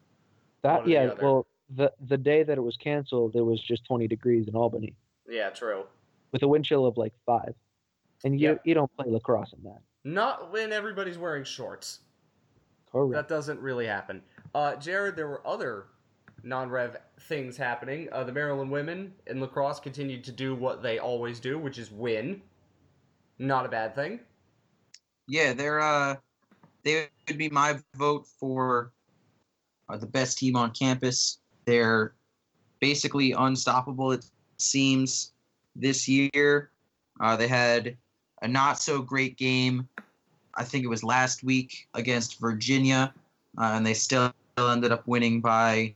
[0.61, 1.21] That or the yeah, other.
[1.23, 4.95] well the the day that it was canceled, it was just 20 degrees in Albany
[5.27, 5.83] Yeah, true.
[6.31, 7.53] with a wind chill of like five,
[8.23, 8.57] and you Yeah.
[8.63, 9.81] you don't play lacrosse in that.
[10.03, 11.99] Not when everybody's wearing shorts.
[12.91, 13.13] Correct.
[13.13, 14.23] That doesn't really happen.
[14.55, 15.85] Uh, Jared, there were other
[16.41, 18.07] non-rev things happening.
[18.11, 21.91] Uh, the Maryland women in lacrosse continued to do what they always do, which is
[21.91, 22.41] win.
[23.39, 24.19] Not a bad thing.
[25.27, 26.15] Yeah, they're uh,
[26.83, 28.91] they would be my vote for
[29.87, 31.39] uh, the best team on campus.
[31.65, 32.13] They're
[32.79, 34.11] basically unstoppable.
[34.11, 34.25] It
[34.57, 35.31] seems
[35.75, 36.71] this year.
[37.21, 37.97] Uh, they had
[38.41, 39.87] a not so great game.
[40.55, 43.13] I think it was last week against Virginia,
[43.57, 45.95] uh, and they still ended up winning by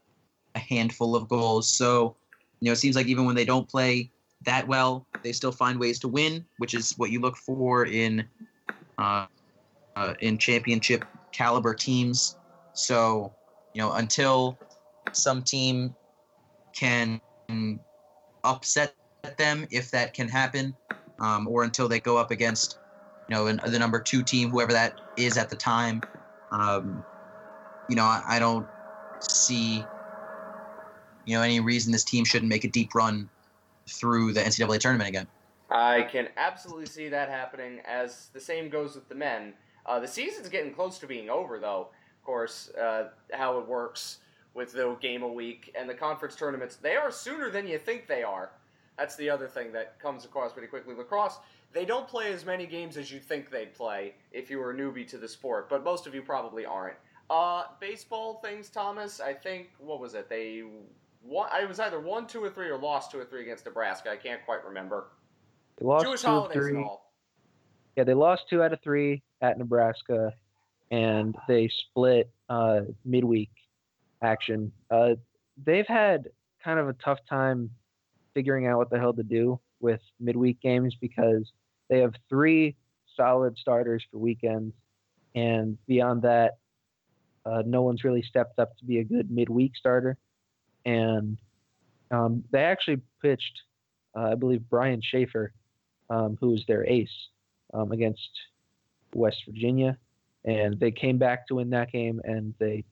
[0.56, 1.68] a handful of goals.
[1.68, 2.16] So,
[2.60, 4.10] you know, it seems like even when they don't play
[4.46, 8.26] that well, they still find ways to win, which is what you look for in
[8.98, 9.26] uh,
[9.96, 12.38] uh, in championship caliber teams.
[12.74, 13.34] So,
[13.74, 14.58] you know, until
[15.12, 15.96] some team
[16.76, 17.22] can
[18.44, 18.96] upset
[19.38, 20.76] them, if that can happen,
[21.20, 22.78] um, or until they go up against,
[23.30, 26.02] you know, an, the number two team, whoever that is at the time,
[26.52, 27.04] um,
[27.88, 28.68] you know, I, I don't
[29.20, 29.86] see,
[31.26, 33.30] you know, any reason this team shouldn't make a deep run
[33.88, 35.28] through the NCAA tournament again.
[35.70, 37.80] I can absolutely see that happening.
[37.86, 39.54] As the same goes with the men.
[39.86, 41.90] Uh, the season's getting close to being over, though.
[42.20, 44.20] Of course, uh, how it works
[44.54, 48.08] with the game a week and the conference tournaments, they are sooner than you think
[48.08, 48.52] they are.
[48.98, 50.94] That's the other thing that comes across pretty quickly.
[50.94, 51.40] Lacrosse,
[51.74, 54.76] they don't play as many games as you'd think they'd play if you were a
[54.76, 56.96] newbie to the sport, but most of you probably aren't.
[57.30, 59.20] Uh, baseball things, Thomas.
[59.20, 60.30] I think what was it?
[60.30, 60.64] They
[61.24, 61.50] won.
[61.52, 64.12] I was either one, two or three or lost two or three against Nebraska.
[64.12, 65.08] I can't quite remember.
[65.78, 66.76] They lost Jewish two holidays three.
[66.76, 67.12] and all.
[67.96, 70.34] Yeah, they lost two out of three at Nebraska,
[70.92, 73.52] and they split uh, midweek
[74.22, 74.72] action.
[74.90, 75.16] Uh,
[75.64, 76.30] they've had
[76.64, 77.70] kind of a tough time
[78.34, 81.52] figuring out what the hell to do with midweek games because
[81.90, 82.76] they have three
[83.16, 84.74] solid starters for weekends,
[85.36, 86.54] and beyond that,
[87.46, 90.18] uh, no one's really stepped up to be a good midweek starter.
[90.86, 91.38] And
[92.12, 93.62] um, they actually pitched,
[94.16, 95.54] uh, I believe, Brian Shaffer,
[96.10, 97.10] um, who was their ace,
[97.74, 98.30] um, against
[99.16, 99.98] West Virginia,
[100.46, 102.84] and they came back to win that game, and they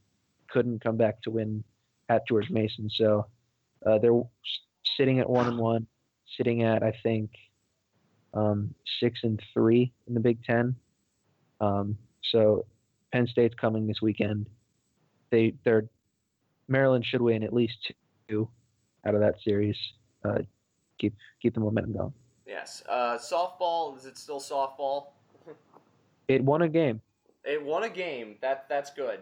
[0.50, 1.64] couldn't come back to win
[2.10, 2.90] at George Mason.
[2.96, 3.28] So
[3.86, 4.22] uh, they're
[4.98, 5.88] sitting at one and one,
[6.38, 7.32] sitting at I think
[8.34, 10.76] um, six and three in the Big Ten.
[11.60, 11.98] Um,
[12.32, 12.66] so
[13.12, 14.48] Penn State's coming this weekend.
[15.32, 15.86] They they're
[16.72, 17.92] Maryland should win at least
[18.30, 18.48] two
[19.06, 19.76] out of that series.
[20.24, 20.40] Uh,
[20.98, 22.14] keep keep the momentum going.
[22.48, 22.82] Yes.
[22.88, 25.08] Uh, softball is it still softball?
[26.28, 27.02] It won a game.
[27.44, 28.36] It won a game.
[28.42, 29.20] That that's good.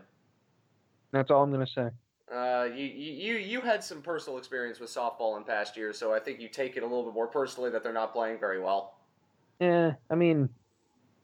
[1.11, 1.89] That's all I'm gonna say.
[2.31, 6.19] Uh, you, you you had some personal experience with softball in past years, so I
[6.19, 8.99] think you take it a little bit more personally that they're not playing very well.
[9.59, 10.49] Yeah, I mean,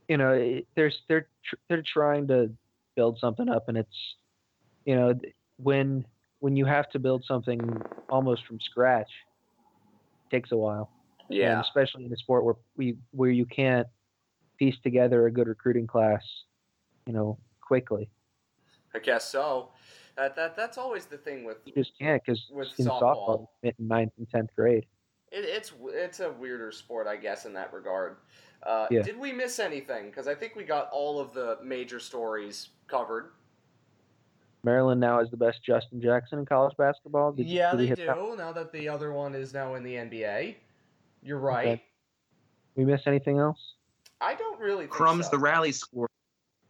[0.08, 2.50] you know, it- they're they're tr- they're trying to
[2.96, 4.16] build something up, and it's,
[4.86, 5.14] you know,
[5.58, 6.04] when
[6.46, 7.60] when you have to build something
[8.08, 9.10] almost from scratch,
[10.28, 10.92] it takes a while.
[11.32, 13.88] and especially in a sport where we where you can't
[14.60, 16.22] piece together a good recruiting class,
[17.08, 18.12] you know, quickly.
[18.94, 19.70] I guess so.
[20.18, 22.46] That that that's always the thing with You just can't because
[22.78, 23.02] in softball.
[23.02, 24.86] softball, in ninth and tenth grade.
[25.32, 28.18] it, it's it's a weirder sport, I guess, in that regard.
[28.62, 29.02] Uh, Yeah.
[29.02, 30.12] Did we miss anything?
[30.12, 33.32] Because I think we got all of the major stories covered.
[34.66, 37.32] Maryland now is the best Justin Jackson in college basketball.
[37.32, 38.06] Did you- yeah, did they do.
[38.08, 38.38] that?
[38.38, 40.56] Now that the other one is now in the NBA,
[41.22, 41.68] you're right.
[41.68, 41.84] Okay.
[42.76, 43.60] We miss anything else?
[44.20, 45.32] I don't really think Crumbs so.
[45.32, 46.10] the rally score.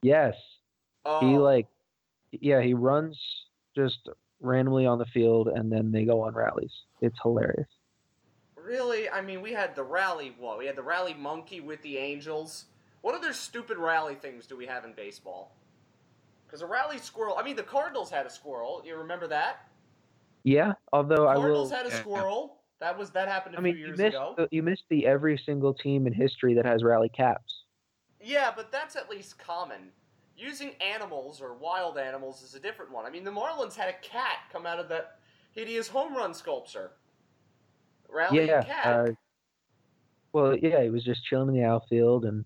[0.02, 0.36] Yes.
[1.06, 1.68] Oh, He like,
[2.32, 3.18] yeah, he runs
[3.76, 4.10] just
[4.42, 6.74] randomly on the field, and then they go on rallies.
[7.02, 7.68] It's hilarious.
[8.56, 9.10] Really?
[9.10, 10.36] I mean, we had the rally.
[10.38, 10.58] What?
[10.58, 12.66] We had the rally monkey with the Angels.
[13.02, 15.56] What other stupid rally things do we have in baseball?
[16.56, 17.36] Because a rally squirrel.
[17.38, 18.82] I mean, the Cardinals had a squirrel.
[18.86, 19.68] You remember that?
[20.46, 21.42] Yeah, although I will.
[21.42, 22.60] Cardinals had a squirrel.
[22.80, 24.36] That was that happened a I mean, few you years missed ago.
[24.38, 27.64] the, you missed the every single team in history that has rally caps.
[28.22, 29.92] Yeah, but that's at least common.
[30.38, 33.06] Using animals or wild animals is a different one.
[33.06, 35.20] I mean, the Marlins had a cat come out of that
[35.52, 36.92] hideous home run sculpture.
[38.10, 38.64] Rally yeah.
[38.64, 38.86] cat.
[38.86, 39.12] Uh,
[40.32, 42.46] well, yeah, he was just chilling in the outfield, and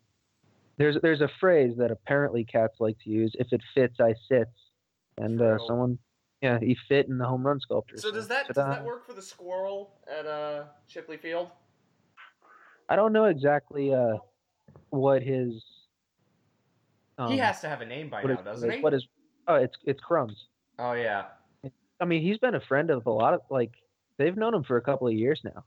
[0.79, 4.49] there's there's a phrase that apparently cats like to use: "If it fits, I sits."
[5.17, 5.99] And uh, someone,
[6.41, 7.97] yeah, he fit in the home run sculpture.
[7.97, 8.75] so does that does ta-da.
[8.75, 11.49] that work for the squirrel at uh, Shipley Field?
[12.87, 14.15] I don't know exactly uh,
[14.89, 15.61] what his.
[17.17, 18.79] Um, he has to have a name by now, his- doesn't he?
[18.79, 19.05] What is?
[19.49, 20.47] Oh, it's it's crumbs.
[20.79, 21.25] Oh yeah.
[22.01, 23.73] I mean, he's been a friend of a lot of like
[24.17, 25.65] they've known him for a couple of years now.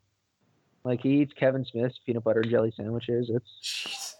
[0.84, 3.30] Like he eats Kevin Smith's peanut butter and jelly sandwiches.
[3.30, 4.11] It's Jeez.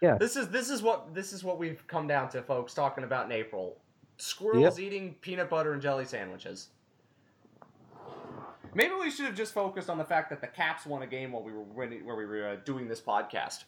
[0.00, 0.16] Yeah.
[0.18, 2.74] This is this is what this is what we've come down to, folks.
[2.74, 3.78] Talking about in April,
[4.16, 6.68] squirrels eating peanut butter and jelly sandwiches.
[8.74, 11.32] Maybe we should have just focused on the fact that the Caps won a game
[11.32, 13.64] while we were winning, where we were uh, doing this podcast.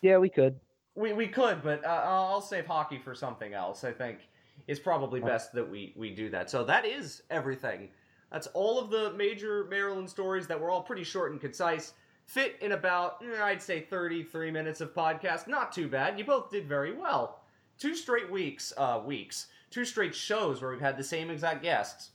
[0.00, 0.60] yeah, we could.
[0.94, 3.84] We, we could, but uh, I'll save hockey for something else.
[3.84, 4.28] I think
[4.66, 6.48] it's probably best that we, we do that.
[6.50, 7.88] So that is everything.
[8.32, 11.92] That's all of the major Maryland stories that were all pretty short and concise.
[12.26, 15.46] Fit in about, eh, I'd say, 33 minutes of podcast.
[15.46, 16.18] Not too bad.
[16.18, 17.40] You both did very well.
[17.78, 22.10] Two straight weeks, uh, weeks, two straight shows where we've had the same exact guests.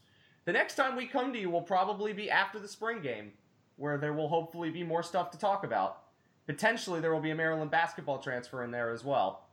[0.45, 3.31] The next time we come to you will probably be after the spring game,
[3.77, 6.03] where there will hopefully be more stuff to talk about.
[6.45, 9.47] Potentially, there will be a Maryland basketball transfer in there as well.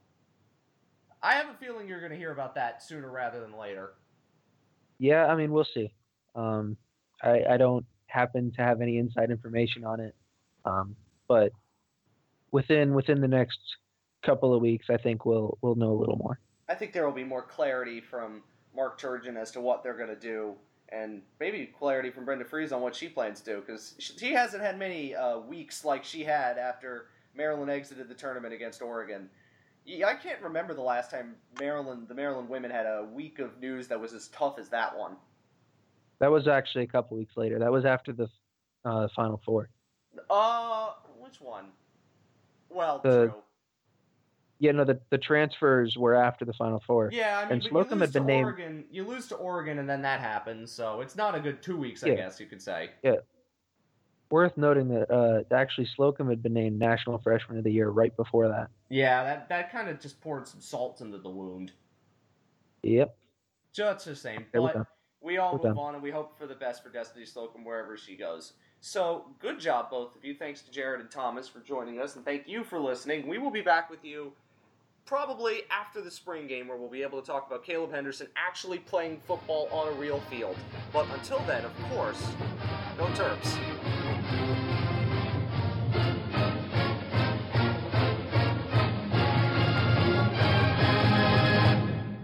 [1.23, 3.94] I have a feeling you're going to hear about that sooner rather than later.
[4.99, 5.92] Yeah, I mean, we'll see.
[6.35, 6.77] Um,
[7.23, 10.14] I I don't happen to have any inside information on it,
[10.68, 11.52] um, but
[12.50, 13.59] within within the next
[14.24, 16.38] couple of weeks, I think we'll we'll know a little more.
[16.68, 18.42] I think there will be more clarity from
[18.74, 20.54] Mark Turgeon as to what they're going to do,
[20.90, 24.62] and maybe clarity from Brenda Frese on what she plans to do, because she hasn't
[24.62, 29.31] had many uh, weeks like she had after Maryland exited the tournament against Oregon.
[30.04, 33.88] I can't remember the last time Maryland, the Maryland women, had a week of news
[33.88, 35.16] that was as tough as that one.
[36.19, 37.58] That was actually a couple weeks later.
[37.58, 38.29] That was after the
[38.85, 39.71] uh, Final Four.
[40.31, 41.66] Uh, which one?
[42.71, 43.42] Well, The- true.
[44.60, 47.10] Yeah, no, the the transfers were after the Final Four.
[47.12, 48.85] Yeah, I mean, And Slocum you lose had been to named- Oregon.
[48.90, 50.73] You lose to Oregon, and then that happens.
[50.73, 52.14] So it's not a good two weeks, I Yeah.
[52.16, 52.90] guess you could say.
[53.04, 53.16] Yeah.
[54.31, 58.14] Worth noting that uh, actually Slocum had been named National Freshman of the Year right
[58.16, 58.69] before that.
[58.88, 61.71] Yeah, that that kind of just poured some salt into the wound.
[62.83, 63.16] Yep.
[63.73, 64.44] Just the same.
[64.52, 64.87] But
[65.21, 65.79] we all We're move done.
[65.79, 68.54] on, and we hope for the best for Destiny Slocum wherever she goes.
[68.81, 70.35] So, good job, both of you.
[70.35, 73.26] Thanks to Jared and Thomas for joining us, and thank you for listening.
[73.26, 74.33] We will be back with you
[75.04, 78.79] probably after the spring game where we'll be able to talk about Caleb Henderson actually
[78.79, 80.56] playing football on a real field.
[80.92, 82.22] But until then, of course,
[82.98, 83.98] go Terps.